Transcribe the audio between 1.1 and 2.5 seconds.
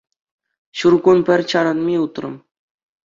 пӗр чарӑнми утрӑм.